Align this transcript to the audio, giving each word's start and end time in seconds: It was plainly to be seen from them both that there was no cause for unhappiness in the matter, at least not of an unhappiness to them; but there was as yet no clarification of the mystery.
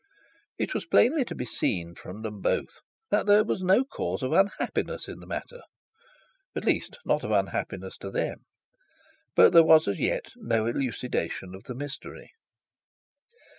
It 0.57 0.73
was 0.73 0.87
plainly 0.87 1.23
to 1.25 1.35
be 1.35 1.45
seen 1.45 1.93
from 1.93 2.23
them 2.23 2.41
both 2.41 2.79
that 3.11 3.27
there 3.27 3.43
was 3.43 3.61
no 3.61 3.85
cause 3.85 4.21
for 4.21 4.39
unhappiness 4.39 5.07
in 5.07 5.19
the 5.19 5.27
matter, 5.27 5.61
at 6.55 6.65
least 6.65 6.97
not 7.05 7.23
of 7.23 7.29
an 7.29 7.41
unhappiness 7.49 7.99
to 7.99 8.09
them; 8.09 8.39
but 9.35 9.53
there 9.53 9.61
was 9.61 9.87
as 9.87 9.99
yet 9.99 10.31
no 10.37 10.63
clarification 10.73 11.53
of 11.53 11.65
the 11.65 11.75
mystery. 11.75 12.31